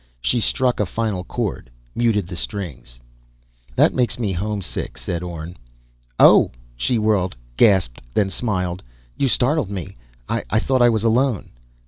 She 0.19 0.39
struck 0.39 0.79
a 0.79 0.87
final 0.87 1.23
chord, 1.23 1.69
muted 1.93 2.25
the 2.25 2.35
strings. 2.35 2.99
"That 3.75 3.93
makes 3.93 4.17
me 4.17 4.31
homesick," 4.31 4.97
said 4.97 5.21
Orne. 5.21 5.57
"Oh!" 6.19 6.49
She 6.75 6.97
whirled, 6.97 7.35
gasped, 7.55 8.01
then 8.15 8.31
smiled. 8.31 8.81
"You 9.15 9.27
startled 9.27 9.69
me. 9.69 9.95
I 10.27 10.57
thought 10.57 10.81
I 10.81 10.89
was 10.89 11.03
alone." 11.03 11.51